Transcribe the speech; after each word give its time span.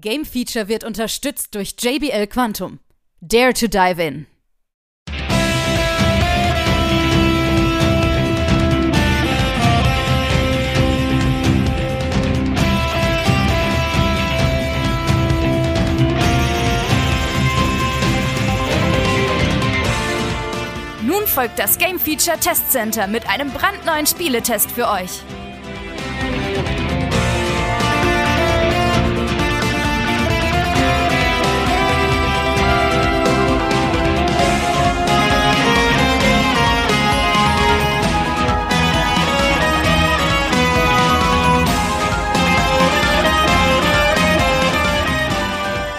Game 0.00 0.26
Feature 0.26 0.68
wird 0.68 0.84
unterstützt 0.84 1.54
durch 1.54 1.74
JBL 1.80 2.26
Quantum. 2.26 2.80
Dare 3.20 3.54
to 3.54 3.66
dive 3.66 4.02
in. 4.02 4.26
Nun 21.02 21.26
folgt 21.26 21.58
das 21.58 21.78
Game 21.78 21.98
Feature 21.98 22.38
Test 22.38 22.70
Center 22.70 23.06
mit 23.06 23.26
einem 23.30 23.50
brandneuen 23.50 24.06
Spieletest 24.06 24.70
für 24.70 24.90
euch. 24.90 25.22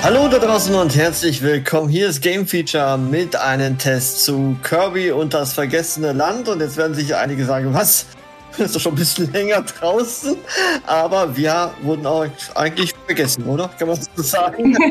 Hallo 0.07 0.29
da 0.29 0.39
draußen 0.39 0.73
und 0.73 0.95
herzlich 0.95 1.41
willkommen. 1.41 1.89
Hier 1.89 2.07
ist 2.07 2.21
Game 2.21 2.47
Feature 2.47 2.97
mit 2.97 3.35
einem 3.35 3.77
Test 3.77 4.23
zu 4.23 4.55
Kirby 4.63 5.11
und 5.11 5.33
das 5.33 5.51
vergessene 5.51 6.13
Land. 6.13 6.47
Und 6.47 6.61
jetzt 6.61 6.77
werden 6.77 6.93
sich 6.93 7.13
einige 7.13 7.43
sagen, 7.43 7.73
was? 7.73 8.05
Das 8.51 8.59
ist 8.67 8.75
doch 8.77 8.79
schon 8.79 8.93
ein 8.93 8.95
bisschen 8.95 9.29
länger 9.33 9.63
draußen. 9.63 10.37
Aber 10.85 11.35
wir 11.35 11.71
wurden 11.81 12.05
auch 12.05 12.25
eigentlich 12.55 12.95
vergessen, 13.05 13.43
oder? 13.47 13.69
Kann 13.77 13.89
man 13.89 13.97
so 14.15 14.23
sagen? 14.23 14.77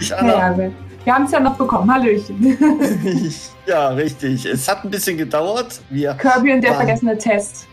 Ja, 0.00 0.24
ja, 0.24 0.70
wir 1.04 1.14
haben 1.14 1.24
es 1.24 1.32
ja 1.32 1.40
noch 1.40 1.56
bekommen. 1.56 1.92
Hallöchen. 1.92 2.56
ja, 3.66 3.88
richtig. 3.88 4.46
Es 4.46 4.66
hat 4.68 4.84
ein 4.84 4.90
bisschen 4.90 5.18
gedauert. 5.18 5.80
Wir 5.90 6.14
Kirby 6.14 6.54
und 6.54 6.62
der 6.62 6.70
waren, 6.70 6.78
vergessene 6.78 7.18
Test. 7.18 7.66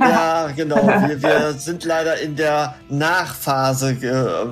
ja, 0.00 0.48
genau. 0.56 0.86
Wir, 0.86 1.22
wir, 1.22 1.52
sind 1.54 1.84
leider 1.84 2.20
in 2.20 2.36
der 2.36 2.74
Nachphase. 2.90 3.96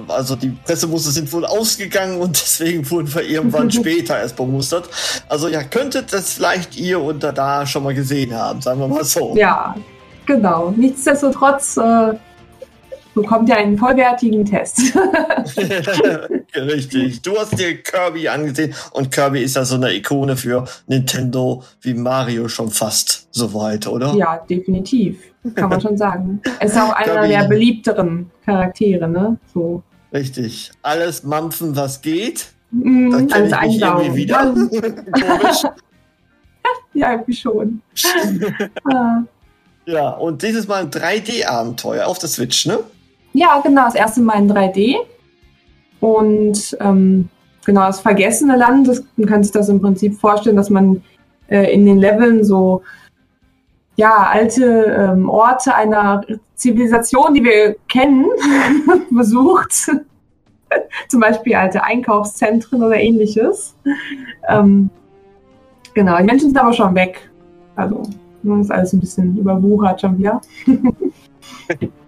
Also 0.08 0.36
die 0.36 0.50
Pressemuster 0.64 1.10
sind 1.10 1.30
wohl 1.32 1.44
ausgegangen 1.44 2.20
und 2.20 2.30
deswegen 2.40 2.90
wurden 2.90 3.14
wir 3.14 3.22
irgendwann 3.22 3.70
später 3.70 4.18
erst 4.18 4.36
bemustert. 4.36 4.88
Also 5.28 5.48
ja, 5.48 5.62
könntet 5.62 6.12
das 6.12 6.32
vielleicht 6.32 6.76
ihr 6.76 7.00
unter 7.00 7.32
da 7.32 7.66
schon 7.66 7.84
mal 7.84 7.94
gesehen 7.94 8.34
haben, 8.34 8.62
sagen 8.62 8.80
wir 8.80 8.88
mal 8.88 9.04
so. 9.04 9.34
Ja, 9.36 9.74
genau. 10.24 10.72
Nichtsdestotrotz 10.74 11.76
äh, 11.76 12.14
bekommt 13.14 13.48
ihr 13.48 13.56
einen 13.56 13.76
vollwertigen 13.78 14.44
Test. 14.44 14.96
Richtig. 16.54 17.22
Du 17.22 17.38
hast 17.38 17.58
dir 17.58 17.82
Kirby 17.82 18.28
angesehen 18.28 18.74
und 18.92 19.10
Kirby 19.10 19.42
ist 19.42 19.56
ja 19.56 19.64
so 19.64 19.76
eine 19.76 19.94
Ikone 19.94 20.36
für 20.36 20.66
Nintendo 20.86 21.62
wie 21.80 21.94
Mario 21.94 22.48
schon 22.48 22.70
fast 22.70 23.28
so 23.30 23.52
weit, 23.54 23.86
oder? 23.86 24.14
Ja, 24.14 24.38
definitiv. 24.48 25.18
Kann 25.54 25.70
man 25.70 25.80
schon 25.80 25.96
sagen. 25.96 26.40
Er 26.58 26.66
ist 26.66 26.76
auch 26.76 26.92
einer 26.92 27.14
Kirby. 27.14 27.28
der 27.28 27.44
beliebteren 27.48 28.30
Charaktere, 28.44 29.08
ne? 29.08 29.36
So. 29.52 29.82
Richtig. 30.12 30.70
Alles 30.82 31.24
mampfen, 31.24 31.74
was 31.74 32.00
geht. 32.00 32.52
Mm, 32.70 33.10
das 33.10 33.32
alles 33.32 33.52
einsaugen. 33.52 34.14
wieder. 34.14 34.44
Komisch. 34.54 35.62
ja, 36.94 37.12
irgendwie 37.12 37.34
schon. 37.34 37.82
ah. 38.92 39.22
Ja, 39.84 40.10
und 40.10 40.42
dieses 40.42 40.68
Mal 40.68 40.82
ein 40.82 40.90
3D-Abenteuer 40.90 42.06
auf 42.06 42.18
der 42.18 42.28
Switch, 42.28 42.66
ne? 42.66 42.78
Ja, 43.32 43.60
genau, 43.60 43.84
das 43.84 43.94
erste 43.94 44.20
Mal 44.20 44.38
in 44.38 44.50
3D. 44.50 44.96
Und 46.00 46.76
ähm, 46.80 47.28
genau, 47.64 47.86
das 47.86 48.00
vergessene 48.00 48.56
Land, 48.56 48.88
das, 48.88 49.04
man 49.16 49.28
kann 49.28 49.42
sich 49.42 49.52
das 49.52 49.68
im 49.68 49.80
Prinzip 49.80 50.18
vorstellen, 50.18 50.56
dass 50.56 50.70
man 50.70 51.02
äh, 51.48 51.72
in 51.72 51.86
den 51.86 51.98
Leveln 51.98 52.44
so 52.44 52.82
ja, 53.96 54.26
alte 54.30 54.64
ähm, 54.66 55.28
Orte 55.28 55.74
einer 55.74 56.22
Zivilisation, 56.54 57.34
die 57.34 57.44
wir 57.44 57.76
kennen, 57.88 58.26
besucht. 59.10 59.72
Zum 61.08 61.20
Beispiel 61.20 61.54
alte 61.54 61.84
Einkaufszentren 61.84 62.82
oder 62.82 62.96
ähnliches. 62.96 63.76
Ähm, 64.48 64.90
genau, 65.94 66.16
die 66.18 66.24
Menschen 66.24 66.48
sind 66.48 66.58
aber 66.58 66.72
schon 66.72 66.94
weg. 66.94 67.30
Also, 67.76 68.02
das 68.42 68.60
ist 68.60 68.70
alles 68.70 68.92
ein 68.92 69.00
bisschen 69.00 69.36
überwuchert 69.36 70.00
schon 70.00 70.18
wieder. 70.18 70.40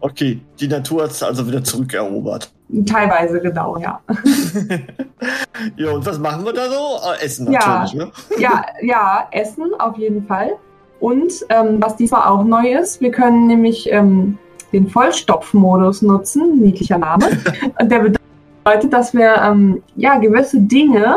Okay, 0.00 0.40
die 0.60 0.68
Natur 0.68 1.04
hat 1.04 1.10
es 1.10 1.22
also 1.22 1.46
wieder 1.46 1.62
zurückerobert. 1.62 2.52
Teilweise, 2.86 3.40
genau, 3.40 3.78
ja. 3.78 4.00
ja, 5.76 5.90
und 5.90 6.06
was 6.06 6.18
machen 6.18 6.44
wir 6.44 6.52
da 6.52 6.68
so? 6.68 6.98
Ah, 7.02 7.14
essen 7.20 7.50
natürlich, 7.50 7.92
ja, 7.92 8.04
ne? 8.04 8.12
ja, 8.38 8.64
ja, 8.82 9.28
Essen 9.32 9.72
auf 9.78 9.96
jeden 9.96 10.26
Fall. 10.26 10.52
Und 11.00 11.32
ähm, 11.48 11.80
was 11.80 11.96
diesmal 11.96 12.28
auch 12.28 12.44
neu 12.44 12.74
ist, 12.74 13.00
wir 13.00 13.10
können 13.10 13.46
nämlich 13.46 13.90
ähm, 13.90 14.38
den 14.72 14.88
Vollstopfmodus 14.88 16.02
nutzen, 16.02 16.60
niedlicher 16.60 16.98
Name. 16.98 17.26
und 17.80 17.90
der 17.90 17.98
bedeutet, 18.00 18.92
dass 18.92 19.14
wir 19.14 19.34
ähm, 19.36 19.82
ja, 19.96 20.18
gewisse 20.18 20.60
Dinge, 20.60 21.16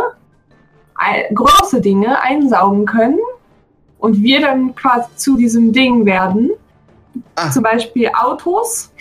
große 1.34 1.82
Dinge 1.82 2.22
einsaugen 2.22 2.86
können 2.86 3.20
und 4.00 4.22
wir 4.22 4.40
dann 4.40 4.74
quasi 4.76 5.08
zu 5.16 5.36
diesem 5.36 5.74
Ding 5.74 6.06
werden 6.06 6.52
Ah. 7.36 7.52
Zum 7.52 7.64
Beispiel 7.64 8.10
Autos 8.14 8.92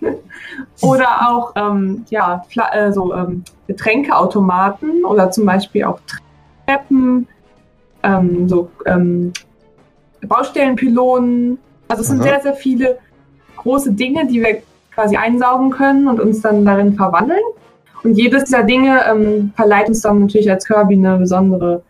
oder 0.80 1.28
auch 1.30 1.52
ähm, 1.56 2.04
ja, 2.10 2.42
äh, 2.72 2.92
so, 2.92 3.14
ähm, 3.14 3.44
Getränkeautomaten 3.66 5.04
oder 5.04 5.30
zum 5.30 5.46
Beispiel 5.46 5.84
auch 5.84 6.00
Treppen, 6.66 7.26
ähm, 8.02 8.48
so 8.48 8.70
ähm, 8.86 9.32
Baustellenpylonen. 10.26 11.58
Also 11.88 12.02
es 12.02 12.08
sind 12.08 12.20
Aha. 12.20 12.28
sehr, 12.28 12.40
sehr 12.40 12.54
viele 12.54 12.98
große 13.56 13.92
Dinge, 13.92 14.26
die 14.26 14.40
wir 14.40 14.62
quasi 14.94 15.16
einsaugen 15.16 15.70
können 15.70 16.08
und 16.08 16.20
uns 16.20 16.40
dann 16.40 16.64
darin 16.64 16.94
verwandeln. 16.94 17.40
Und 18.02 18.14
jedes 18.14 18.44
dieser 18.44 18.62
Dinge 18.62 19.04
ähm, 19.06 19.52
verleiht 19.54 19.88
uns 19.88 20.00
dann 20.00 20.20
natürlich 20.20 20.50
als 20.50 20.66
Kirby 20.66 20.94
eine 20.94 21.18
besondere 21.18 21.82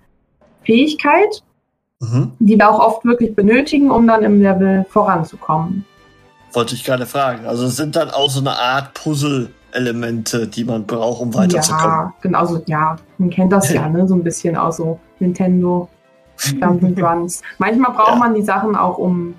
Fähigkeit 0.65 1.43
mhm. 2.01 2.33
die 2.39 2.59
wir 2.59 2.69
auch 2.69 2.79
oft 2.79 3.05
wirklich 3.05 3.35
benötigen, 3.35 3.91
um 3.91 4.07
dann 4.07 4.23
im 4.25 4.43
Level 4.43 4.85
voranzukommen. 4.91 5.85
Wollte 6.53 6.75
ich 6.75 6.85
gerade 6.85 7.07
fragen. 7.07 7.47
Also 7.47 7.67
es 7.67 7.77
sind 7.77 7.95
dann 7.95 8.11
auch 8.11 8.29
so 8.29 8.41
eine 8.41 8.59
Art 8.59 8.95
Puzzle-Elemente, 8.95 10.49
die 10.49 10.65
man 10.65 10.85
braucht, 10.85 11.21
um 11.21 11.33
weiterzukommen. 11.33 11.87
Ja, 11.87 12.15
genau 12.21 12.45
so, 12.45 12.63
ja, 12.67 12.97
man 13.19 13.31
kennt 13.31 13.53
das 13.53 13.73
ja, 13.73 13.89
ne? 13.89 14.09
So 14.09 14.15
ein 14.15 14.25
bisschen 14.25 14.57
aus 14.57 14.79
so 14.79 14.99
Nintendo 15.21 15.89
Runs. 16.61 17.43
Manchmal 17.59 17.93
braucht 17.93 18.13
ja. 18.13 18.17
man 18.17 18.35
die 18.35 18.43
Sachen 18.43 18.75
auch, 18.75 18.99
um 18.99 19.35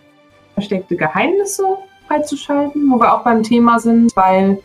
versteckte 0.54 0.96
Geheimnisse 0.96 1.64
freizuschalten, 2.08 2.90
wo 2.92 3.00
wir 3.00 3.14
auch 3.14 3.24
beim 3.24 3.44
Thema 3.44 3.80
sind, 3.80 4.16
weil 4.16 4.60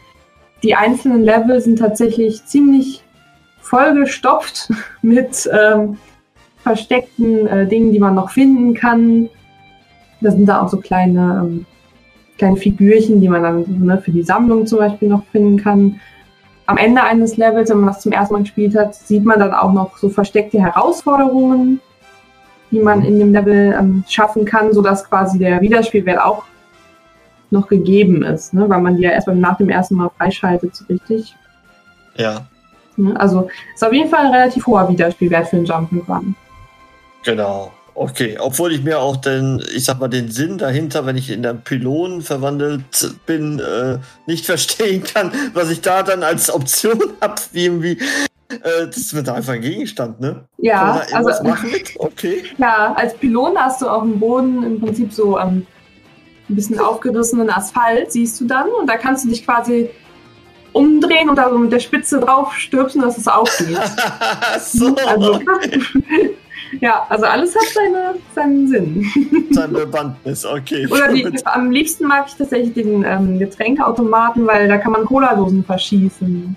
die 0.63 0.75
einzelnen 0.75 1.23
Level 1.23 1.61
sind 1.61 1.79
tatsächlich 1.79 2.45
ziemlich 2.45 3.03
vollgestopft 3.61 4.71
mit 5.03 5.49
ähm, 5.53 5.99
versteckten 6.67 7.47
äh, 7.47 7.69
Dingen, 7.69 7.93
die 7.93 8.01
man 8.01 8.17
noch 8.17 8.31
finden 8.31 8.75
kann. 8.75 9.29
Da 10.21 10.33
sind 10.33 10.47
da 10.47 10.63
auch 10.63 10.69
so 10.69 10.79
kleine, 10.79 11.43
ähm, 11.45 11.67
kleine 12.39 12.57
Figürchen, 12.57 13.21
die 13.21 13.29
man 13.29 13.45
dann 13.45 13.65
ne, 13.87 13.99
für 13.99 14.11
die 14.11 14.25
Sammlung 14.25 14.67
zum 14.67 14.79
Beispiel 14.79 15.09
noch 15.09 15.25
finden 15.27 15.59
kann. 15.59 16.01
Am 16.67 16.77
Ende 16.77 17.05
eines 17.05 17.37
Levels, 17.37 17.71
wenn 17.71 17.79
man 17.79 17.87
das 17.87 18.01
zum 18.01 18.11
ersten 18.11 18.35
Mal 18.35 18.41
gespielt 18.41 18.77
hat, 18.77 18.97
sieht 18.97 19.25
man 19.25 19.39
dann 19.39 19.55
auch 19.55 19.73
noch 19.73 19.97
so 19.97 20.09
versteckte 20.09 20.59
Herausforderungen, 20.59 21.81
die 22.73 22.81
man 22.81 23.05
in 23.05 23.21
dem 23.21 23.33
Level 23.33 23.77
ähm, 23.79 24.03
schaffen 24.09 24.45
kann, 24.45 24.73
sodass 24.73 25.09
quasi 25.09 25.39
der 25.39 25.61
Wiederspielwert 25.61 26.21
auch 26.21 26.47
noch 27.51 27.69
gegeben 27.69 28.25
ist, 28.25 28.55
ne? 28.55 28.69
weil 28.69 28.81
man 28.81 28.97
die 28.97 29.05
ja 29.05 29.11
erst 29.11 29.29
nach 29.29 29.57
dem 29.57 29.69
ersten 29.69 29.95
Mal 29.95 30.11
freischaltet, 30.19 30.75
so 30.75 30.85
richtig. 30.87 31.37
Ja. 32.17 32.49
Ne, 32.97 33.15
also 33.21 33.49
ist 33.73 33.85
auf 33.85 33.93
jeden 33.93 34.11
Fall 34.11 34.27
ein 34.27 34.33
relativ 34.33 34.67
hoher 34.67 34.89
Wiederspielwert 34.89 35.47
für 35.47 35.59
einen 35.59 35.67
Jump'n'Run. 35.67 36.35
Genau. 37.27 37.73
Okay, 37.95 38.37
obwohl 38.39 38.73
ich 38.73 38.85
mir 38.85 39.01
auch 39.01 39.17
den, 39.17 39.63
ich 39.75 39.85
sag 39.85 39.99
mal, 39.99 40.09
den 40.09 40.31
Sinn 40.31 40.59
dahinter, 40.59 41.07
wenn 41.07 41.17
ich 41.17 41.31
in 41.31 41.43
der 41.43 41.55
Pylon 41.55 42.21
verwandelt 42.21 42.85
bin, 43.25 43.59
äh, 43.59 43.99
nicht 44.27 44.47
verstehen 44.47 45.03
kann, 45.03 45.33
was 45.55 45.71
ich 45.71 45.81
da 45.81 46.03
dann 46.03 46.23
als 46.23 46.51
Option 46.51 47.03
habe, 47.21 47.41
wie 47.53 47.65
irgendwie. 47.65 47.99
Äh, 48.49 48.87
das 48.87 49.13
wird 49.13 49.29
einfach 49.29 49.55
ein 49.55 49.63
Gegenstand, 49.63 50.21
ne? 50.21 50.45
Ja, 50.59 51.03
also 51.13 51.31
okay. 51.99 52.45
Ja, 52.59 52.93
als 52.95 53.15
Pylon 53.15 53.57
hast 53.59 53.83
du 53.83 53.89
auf 53.89 54.03
dem 54.03 54.21
Boden 54.21 54.63
im 54.63 54.81
Prinzip 54.81 55.13
so 55.13 55.39
ähm, 55.39 55.67
ein 56.49 56.55
bisschen 56.55 56.79
aufgerissenen 56.79 57.51
Asphalt, 57.51 58.13
siehst 58.13 58.41
du 58.41 58.45
dann, 58.45 58.69
und 58.69 58.89
da 58.89 58.99
kannst 58.99 59.25
du 59.25 59.31
dich 59.31 59.45
quasi 59.45 59.91
umdrehen 60.73 61.29
und 61.29 61.37
da 61.37 61.51
so 61.51 61.59
mit 61.59 61.73
der 61.73 61.81
Spitze 61.81 62.21
drauf 62.21 62.55
stürzen, 62.55 63.01
dass 63.01 63.19
es 63.19 63.27
aufgeht. 63.27 63.81
so, 64.61 64.95
also, 64.95 65.35
okay. 65.35 66.37
Ja, 66.81 67.07
also 67.09 67.27
alles 67.27 67.55
hat 67.55 67.67
seine, 67.73 68.15
seinen 68.35 68.69
Sinn. 68.69 69.07
Seine 69.51 69.73
Bewandtnis, 69.73 70.45
okay. 70.45 70.87
Oder 70.89 71.13
die, 71.13 71.27
am 71.45 71.71
liebsten 71.71 72.07
mag 72.07 72.27
ich 72.29 72.35
tatsächlich 72.35 72.75
den 72.75 73.05
ähm, 73.05 73.39
Getränkeautomaten, 73.39 74.47
weil 74.47 74.69
da 74.69 74.79
kann 74.79 74.93
man 74.93 75.05
Cola-Dosen 75.05 75.65
verschießen. 75.65 76.57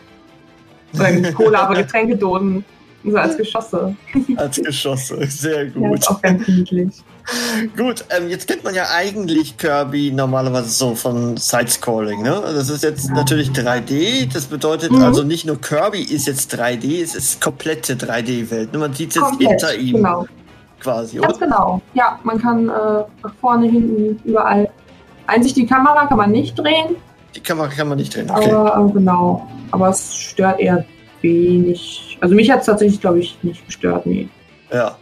Oder 0.96 1.12
nicht 1.12 1.36
Cola, 1.36 1.62
aber 1.62 1.76
Getränkedosen. 1.84 2.66
So 3.04 3.16
als 3.18 3.38
Geschosse. 3.38 3.96
Als 4.36 4.58
Geschosse, 4.62 5.26
sehr 5.28 5.66
Ja, 5.66 5.72
gut. 5.72 6.00
ist 6.00 6.10
auch 6.10 6.22
ganz 6.22 6.48
niedlich. 6.48 6.90
Gut, 7.78 8.04
ähm, 8.10 8.28
jetzt 8.30 8.48
kennt 8.48 8.64
man 8.64 8.74
ja 8.74 8.86
eigentlich 8.94 9.56
Kirby 9.58 10.12
normalerweise 10.12 10.70
so 10.70 10.96
von 10.96 11.38
Sidescrolling, 11.38 12.24
ne? 12.24 12.42
Das 12.44 12.70
ist 12.70 12.84
jetzt 12.84 13.08
Ja. 13.10 13.14
natürlich 13.16 13.52
3D. 13.52 14.28
Das 14.34 14.46
bedeutet 14.46 14.92
Mhm. 14.92 15.04
also 15.04 15.24
nicht 15.24 15.46
nur 15.46 15.62
Kirby 15.62 16.02
ist 16.02 16.28
jetzt 16.28 16.52
3D, 16.54 17.02
es 17.02 17.16
ist 17.16 17.40
komplette 17.40 17.96
3D-Welt. 17.96 18.74
Ne? 18.74 18.80
Man 18.80 18.94
sieht 18.94 19.14
jetzt 19.16 19.24
Komplett, 19.24 19.50
hinter 19.50 19.76
ihm 19.76 19.98
Genau. 19.98 20.26
quasi, 20.80 21.18
Ganz 21.20 21.38
oder? 21.38 21.46
genau. 21.46 21.82
Ja, 21.94 22.20
man 22.24 22.42
kann 22.42 22.68
äh, 22.68 22.72
nach 22.72 23.34
vorne, 23.40 23.70
hinten, 23.70 24.20
überall. 24.28 24.70
Einzig 25.28 25.54
die 25.54 25.66
Kamera 25.68 26.08
kann 26.08 26.18
man 26.18 26.32
nicht 26.32 26.58
drehen, 26.58 26.96
Die 27.36 27.42
Kamera 27.42 27.68
kann 27.68 27.88
man 27.88 27.98
nicht 28.00 28.16
drehen. 28.16 28.30
Okay. 28.32 28.52
aber 28.52 28.90
äh, 28.90 28.92
genau. 28.92 29.48
Aber 29.72 29.90
es 29.90 30.16
stört 30.16 30.60
eher 30.60 30.84
wenig. 31.22 32.18
Also 32.22 32.36
mich 32.36 32.50
hat 32.50 32.62
es 32.62 32.66
tatsächlich, 32.66 33.02
glaube 33.02 33.20
ich, 33.20 33.38
nicht 33.44 33.66
gestört, 33.66 34.06
nee. 34.06 34.28
Ja. 34.72 34.98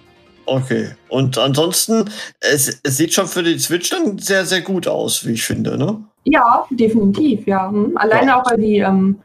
Okay. 0.46 0.92
Und 1.10 1.38
ansonsten, 1.38 2.06
es, 2.40 2.80
es 2.82 2.98
sieht 2.98 3.14
schon 3.14 3.28
für 3.28 3.44
die 3.44 3.60
Switch 3.60 3.90
dann 3.90 4.18
sehr, 4.18 4.46
sehr 4.46 4.62
gut 4.62 4.88
aus, 4.88 5.26
wie 5.26 5.34
ich 5.34 5.44
finde, 5.44 5.78
ne? 5.78 6.02
Ja, 6.24 6.66
definitiv, 6.72 7.46
ja. 7.46 7.70
Hm. 7.70 7.98
Alleine 7.98 8.28
Ja. 8.28 8.42
auch, 8.42 8.50
weil 8.50 8.58
die, 8.58 8.78
ähm, 8.78 9.20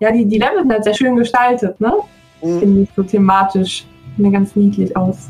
ja, 0.00 0.10
die, 0.10 0.24
die 0.24 0.38
Level 0.38 0.60
sind 0.60 0.72
halt 0.72 0.84
sehr 0.84 0.94
schön 0.94 1.16
gestaltet, 1.16 1.78
ne? 1.80 1.92
Mhm. 2.42 2.60
Finde 2.60 2.82
ich 2.82 2.88
so 2.96 3.02
thematisch. 3.02 3.84
Ja 4.16 4.30
ganz 4.30 4.54
niedlich 4.54 4.96
aus. 4.96 5.28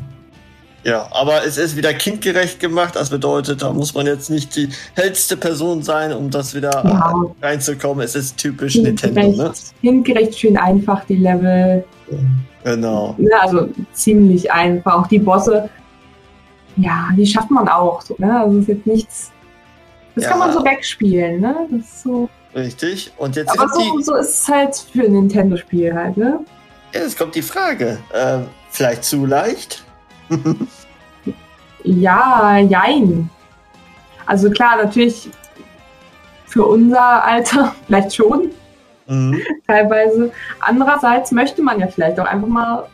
Ja, 0.85 1.07
aber 1.11 1.43
es 1.43 1.57
ist 1.57 1.75
wieder 1.75 1.93
kindgerecht 1.95 2.59
gemacht. 2.59 2.95
Das 2.95 3.09
bedeutet, 3.09 3.63
da 3.63 3.73
muss 3.73 3.95
man 3.95 4.05
jetzt 4.05 4.29
nicht 4.29 4.55
die 4.55 4.69
hellste 4.93 5.35
Person 5.35 5.81
sein, 5.81 6.13
um 6.13 6.29
das 6.29 6.53
wieder 6.53 6.83
Ja. 6.85 7.13
reinzukommen. 7.41 8.05
Es 8.05 8.13
ist 8.13 8.37
typisch 8.37 8.75
Nintendo, 8.75 9.21
ne? 9.21 9.27
Kindgerecht, 9.31 9.81
kindgerecht 9.81 10.39
schön 10.39 10.57
einfach, 10.57 11.03
die 11.05 11.15
Level. 11.15 11.83
Genau. 12.63 13.15
Ne, 13.17 13.29
also 13.41 13.67
ziemlich 13.93 14.51
einfach. 14.51 14.93
Auch 14.93 15.07
die 15.07 15.17
Bosse, 15.19 15.69
ja, 16.77 17.09
die 17.17 17.25
schafft 17.25 17.49
man 17.49 17.67
auch. 17.67 18.01
So, 18.01 18.15
ne? 18.19 18.41
Also 18.41 18.59
ist 18.59 18.67
jetzt 18.67 18.85
nichts. 18.85 19.31
Das 20.13 20.25
Ja. 20.25 20.29
kann 20.29 20.39
man 20.39 20.53
so 20.53 20.63
wegspielen, 20.63 21.41
ne? 21.41 21.55
Das 21.71 21.79
ist 21.81 22.03
so. 22.03 22.29
Richtig. 22.53 23.11
Und 23.17 23.35
jetzt 23.35 23.49
Aber 23.59 23.67
so, 23.73 23.79
die, 23.97 24.03
so 24.03 24.15
ist 24.15 24.41
es 24.43 24.47
halt 24.47 24.75
für 24.93 25.03
ein 25.05 25.13
Nintendo-Spiel 25.13 25.93
halt, 25.95 26.15
ne? 26.15 26.41
ja, 26.93 27.01
jetzt 27.01 27.17
kommt 27.17 27.33
die 27.33 27.41
Frage. 27.41 27.97
Ähm, 28.13 28.45
vielleicht 28.69 29.03
zu 29.03 29.25
leicht? 29.25 29.83
Ja, 31.83 32.57
jein. 32.57 33.29
Also 34.25 34.49
klar, 34.49 34.77
natürlich 34.77 35.29
für 36.47 36.65
unser 36.65 37.23
Alter 37.23 37.75
vielleicht 37.87 38.15
schon, 38.15 38.51
Mhm. 39.07 39.39
teilweise. 39.67 40.31
Andererseits 40.59 41.31
möchte 41.31 41.61
man 41.61 41.79
ja 41.79 41.85
vielleicht 41.85 42.19
auch 42.19 42.25
einfach 42.25 42.47
mal 42.47 42.87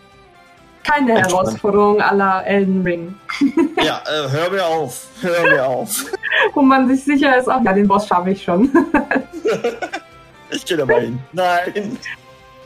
keine 0.83 1.11
Entspannen. 1.13 1.29
Herausforderung 1.45 2.01
aller 2.01 2.45
Elden 2.45 2.81
Ring, 2.83 3.15
Ja, 3.81 4.01
äh, 4.05 4.29
hör 4.29 4.49
mir 4.49 4.65
auf. 4.65 5.07
Hör 5.21 5.43
mir 5.43 5.65
auf. 5.65 6.05
wo 6.53 6.61
man 6.61 6.87
sich 6.89 7.03
sicher 7.05 7.37
ist, 7.37 7.47
ach 7.47 7.61
ja, 7.63 7.71
den 7.71 7.87
Boss 7.87 8.07
schaffe 8.07 8.31
ich 8.31 8.43
schon. 8.43 8.69
Ich 10.49 10.65
gehe 10.65 10.75
da 10.75 10.85
mal 10.85 10.99
hin. 11.01 11.19
Nein. 11.31 11.97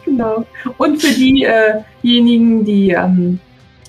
genau. 0.06 0.44
Und 0.79 1.00
für 1.00 1.07
äh, 1.09 1.83
diejenigen, 2.01 2.65
die 2.65 2.91
ähm, 2.91 3.39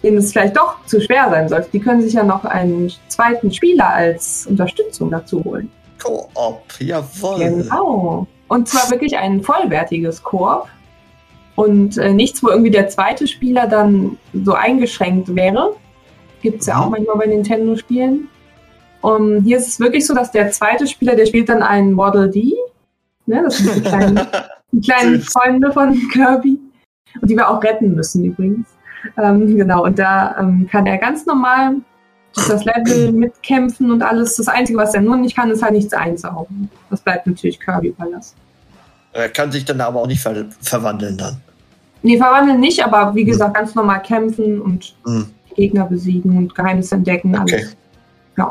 denen 0.02 0.18
es 0.18 0.32
vielleicht 0.32 0.56
doch 0.56 0.84
zu 0.86 1.00
schwer 1.00 1.28
sein 1.30 1.48
sollte, 1.48 1.68
die 1.72 1.80
können 1.80 2.02
sich 2.02 2.12
ja 2.14 2.22
noch 2.22 2.44
einen 2.44 2.92
zweiten 3.08 3.52
Spieler 3.52 3.88
als 3.88 4.46
Unterstützung 4.46 5.10
dazu 5.10 5.42
holen. 5.44 5.70
Koop. 6.02 6.62
Jawohl. 6.78 7.38
Genau. 7.38 8.26
Und 8.48 8.68
zwar 8.68 8.90
wirklich 8.90 9.16
ein 9.16 9.42
vollwertiges 9.42 10.22
Koop. 10.22 10.66
Und 11.56 11.96
äh, 11.96 12.12
nichts, 12.12 12.42
wo 12.42 12.48
irgendwie 12.48 12.70
der 12.70 12.88
zweite 12.88 13.26
Spieler 13.26 13.66
dann 13.66 14.18
so 14.44 14.52
eingeschränkt 14.52 15.34
wäre. 15.34 15.74
Gibt 16.42 16.60
es 16.60 16.66
ja 16.66 16.76
Mhm. 16.76 16.82
auch 16.82 16.90
manchmal 16.90 17.16
bei 17.16 17.26
Nintendo-Spielen. 17.26 18.28
Um, 19.00 19.42
hier 19.42 19.56
ist 19.56 19.68
es 19.68 19.80
wirklich 19.80 20.06
so, 20.06 20.14
dass 20.14 20.32
der 20.32 20.50
zweite 20.50 20.86
Spieler, 20.86 21.14
der 21.16 21.26
spielt 21.26 21.48
dann 21.48 21.62
einen 21.62 21.96
Waddle 21.96 22.28
Dee. 22.28 22.54
Ne, 23.26 23.42
das 23.44 23.58
sind 23.58 23.74
die 23.76 23.80
kleinen, 23.80 24.20
die 24.72 24.80
kleinen. 24.80 25.20
Freunde 25.22 25.72
von 25.72 25.96
Kirby. 26.12 26.58
Und 27.20 27.30
die 27.30 27.36
wir 27.36 27.48
auch 27.48 27.62
retten 27.62 27.94
müssen 27.94 28.24
übrigens. 28.24 28.66
Ähm, 29.18 29.56
genau, 29.56 29.84
und 29.84 29.98
da 29.98 30.36
ähm, 30.38 30.68
kann 30.70 30.86
er 30.86 30.98
ganz 30.98 31.26
normal 31.26 31.76
das 32.34 32.64
Level 32.64 33.12
mitkämpfen 33.12 33.90
und 33.90 34.02
alles. 34.02 34.36
Das 34.36 34.48
Einzige, 34.48 34.78
was 34.78 34.94
er 34.94 35.00
nur 35.00 35.16
nicht 35.16 35.34
kann, 35.36 35.50
ist 35.50 35.62
halt 35.62 35.72
nichts 35.72 35.92
einzaugen. 35.94 36.68
Das 36.90 37.00
bleibt 37.00 37.26
natürlich 37.26 37.58
Kirby 37.58 37.88
überlassen. 37.88 38.36
Er 39.12 39.30
kann 39.30 39.50
sich 39.50 39.64
dann 39.64 39.80
aber 39.80 40.02
auch 40.02 40.06
nicht 40.06 40.20
ver 40.20 40.44
verwandeln 40.60 41.16
dann. 41.16 41.38
Nee, 42.02 42.18
verwandeln 42.18 42.60
nicht, 42.60 42.84
aber 42.84 43.14
wie 43.14 43.24
gesagt, 43.24 43.54
ganz 43.54 43.74
normal 43.74 44.02
kämpfen 44.02 44.60
und 44.60 44.94
Mhm. 45.06 45.30
Gegner 45.56 45.86
besiegen 45.86 46.36
und 46.36 46.54
Geheimnisse 46.54 46.96
entdecken. 46.96 47.34
Alles. 47.34 47.52
Okay. 47.52 47.66
Ja. 48.36 48.50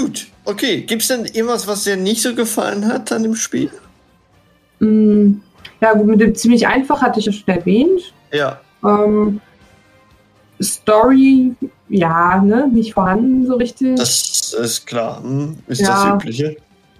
Gut, 0.00 0.26
okay. 0.44 0.82
Gibt 0.82 1.00
es 1.02 1.08
denn 1.08 1.24
irgendwas, 1.24 1.66
was 1.66 1.84
dir 1.84 1.96
nicht 1.96 2.20
so 2.20 2.34
gefallen 2.34 2.86
hat 2.86 3.10
an 3.12 3.22
dem 3.22 3.34
Spiel? 3.34 3.70
Mm, 4.80 5.36
Ja, 5.80 5.92
gut, 5.94 6.06
mit 6.06 6.20
dem 6.20 6.34
ziemlich 6.34 6.66
einfach 6.66 7.00
hatte 7.02 7.20
ich 7.20 7.26
ja 7.26 7.32
schon 7.32 7.48
erwähnt. 7.48 8.12
Ja. 8.32 8.60
Ähm, 8.84 9.40
Story, 10.62 11.54
ja, 11.88 12.40
ne, 12.42 12.68
nicht 12.72 12.94
vorhanden 12.94 13.46
so 13.46 13.56
richtig. 13.56 13.96
Das 13.98 14.52
ist 14.58 14.86
klar. 14.86 15.22
Hm, 15.22 15.58
ist 15.66 15.80
Ja. 15.82 15.88
das 15.88 16.14
Übliche. 16.14 16.56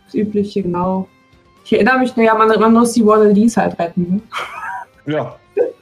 Das 0.07 0.15
Übliche, 0.15 0.63
genau. 0.63 1.09
Ich 1.65 1.73
erinnere 1.73 1.99
mich, 1.99 2.15
naja, 2.17 2.35
man, 2.35 2.49
man 2.61 2.73
muss 2.73 2.93
die 2.93 3.05
Dees 3.35 3.57
halt 3.57 3.79
retten. 3.79 4.03
Ne? 4.17 4.21
Ja. 5.15 5.37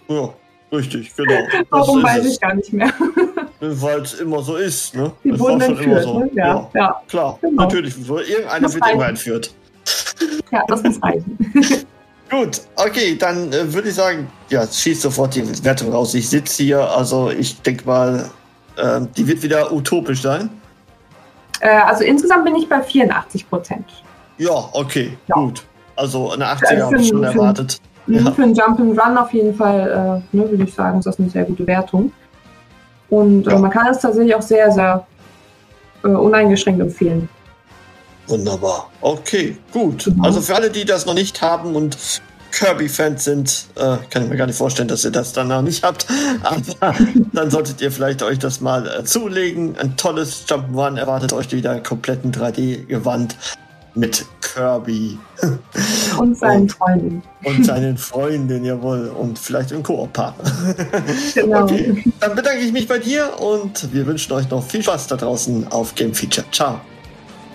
Ja, 0.06 0.28
richtig, 0.70 1.14
genau. 1.16 1.40
Warum 1.70 2.02
weiß 2.02 2.26
ich 2.26 2.38
gar 2.38 2.54
nicht 2.54 2.72
mehr. 2.74 2.92
es. 3.60 3.80
Weil 3.82 4.02
es 4.02 4.14
immer 4.20 4.42
so 4.42 4.56
ist, 4.56 4.94
ne? 4.94 5.10
Die 5.24 5.30
Das 5.30 5.40
wurden 5.40 5.60
entführt, 5.62 6.04
ne? 6.06 6.30
Ja, 6.34 6.70
ja, 6.74 7.00
Klar, 7.08 7.38
Genau. 7.40 7.62
natürlich. 7.62 7.96
Irgendeiner 8.06 8.74
wird 8.74 8.84
immer 8.92 9.08
entführt. 9.08 9.54
ja, 10.52 10.62
das 10.68 10.82
muss 10.82 11.02
reichen. 11.02 11.38
Gut, 12.34 12.62
okay, 12.74 13.16
dann 13.16 13.52
äh, 13.52 13.72
würde 13.72 13.90
ich 13.90 13.94
sagen, 13.94 14.26
ja, 14.48 14.66
schieß 14.66 15.02
sofort 15.02 15.36
die 15.36 15.64
Wertung 15.64 15.92
raus. 15.92 16.14
Ich 16.14 16.28
sitze 16.28 16.64
hier, 16.64 16.80
also 16.80 17.30
ich 17.30 17.60
denke 17.62 17.86
mal, 17.86 18.28
äh, 18.76 19.02
die 19.16 19.26
wird 19.28 19.40
wieder 19.42 19.72
utopisch 19.72 20.22
sein. 20.22 20.50
äh, 21.60 21.68
also 21.68 22.02
insgesamt 22.02 22.44
bin 22.44 22.56
ich 22.56 22.68
bei 22.68 22.82
84 22.82 23.48
Prozent. 23.48 23.84
Ja, 24.38 24.50
okay, 24.72 25.16
Ja. 25.28 25.36
gut. 25.36 25.62
Also 25.94 26.32
eine 26.32 26.42
Ja, 26.44 26.52
80er 26.54 26.82
habe 26.86 26.96
ich 27.00 27.08
schon 27.08 27.20
für- 27.20 27.26
erwartet. 27.26 27.80
Mhm, 28.06 28.14
Ja. 28.26 28.32
Für 28.32 28.42
einen 28.42 28.54
Jump'n'Run 28.54 29.16
auf 29.16 29.32
jeden 29.32 29.54
Fall, 29.54 30.22
äh, 30.32 30.36
ne, 30.36 30.50
würde 30.50 30.64
ich 30.64 30.74
sagen, 30.74 30.98
ist 30.98 31.04
das 31.04 31.20
eine 31.20 31.30
sehr 31.30 31.44
gute 31.44 31.64
Wertung. 31.68 32.12
Und 33.10 33.46
Ja. 33.46 33.52
äh, 33.52 33.58
man 33.60 33.70
kann 33.70 33.86
es 33.86 34.00
tatsächlich 34.00 34.34
auch 34.34 34.42
sehr, 34.42 34.72
sehr 34.72 35.06
äh, 36.02 36.08
uneingeschränkt 36.08 36.80
empfehlen. 36.80 37.28
Wunderbar. 38.26 38.90
Okay, 39.00 39.56
gut. 39.72 40.04
Genau. 40.04 40.24
Also 40.24 40.40
für 40.40 40.54
alle, 40.54 40.70
die 40.70 40.84
das 40.84 41.06
noch 41.06 41.14
nicht 41.14 41.42
haben 41.42 41.74
und 41.76 41.96
Kirby-Fans 42.52 43.24
sind, 43.24 43.66
äh, 43.74 43.96
kann 44.10 44.22
ich 44.22 44.28
mir 44.28 44.36
gar 44.36 44.46
nicht 44.46 44.56
vorstellen, 44.56 44.86
dass 44.88 45.04
ihr 45.04 45.10
das 45.10 45.32
dann 45.32 45.48
noch 45.48 45.62
nicht 45.62 45.82
habt. 45.82 46.06
Aber 46.42 46.94
dann 47.32 47.50
solltet 47.50 47.80
ihr 47.80 47.90
vielleicht 47.90 48.22
euch 48.22 48.38
das 48.38 48.60
mal 48.60 48.86
äh, 48.86 49.04
zulegen. 49.04 49.76
Ein 49.78 49.96
tolles 49.96 50.46
Jump'n'Run 50.46 50.96
erwartet 50.98 51.32
euch 51.32 51.50
wieder 51.52 51.72
einen 51.72 51.82
kompletten 51.82 52.32
3D-Gewand 52.32 53.36
mit 53.96 54.24
Kirby 54.40 55.18
Und 56.18 56.36
seinen 56.38 56.62
Und- 56.62 56.72
Freunden. 56.72 57.22
und 57.44 57.64
seinen 57.66 57.96
Freunden, 57.98 58.64
jawohl. 58.64 59.08
Und 59.08 59.38
vielleicht 59.38 59.72
einen 59.72 59.82
Koop-Partner. 59.82 60.44
Genau. 61.34 61.62
Okay, 61.64 62.04
dann 62.20 62.34
bedanke 62.36 62.60
ich 62.60 62.72
mich 62.72 62.86
bei 62.88 62.98
dir 62.98 63.38
und 63.40 63.92
wir 63.92 64.06
wünschen 64.06 64.32
euch 64.32 64.48
noch 64.48 64.64
viel 64.64 64.82
Spaß 64.82 65.08
da 65.08 65.16
draußen 65.16 65.68
auf 65.72 65.94
Game 65.96 66.14
Feature. 66.14 66.46
Ciao. 66.52 66.80